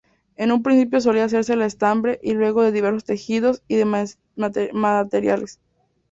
[0.35, 3.77] En un principio solía hacerse de estambre y luego de diversos tejidos y
[4.73, 5.59] materiales.